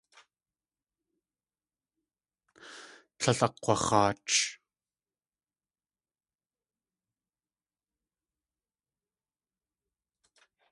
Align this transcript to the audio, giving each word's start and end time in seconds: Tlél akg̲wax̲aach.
Tlél 3.19 3.39
akg̲wax̲aach. 3.45 4.35